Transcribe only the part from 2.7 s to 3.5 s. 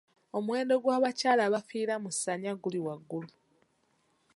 waggulu.